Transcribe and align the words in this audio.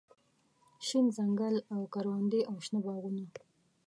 شين 0.85 1.05
ځنګل 1.17 1.55
او 1.73 1.79
کروندې 1.93 2.41
او 2.49 2.55
شنه 2.65 2.79
باغونه 2.85 3.25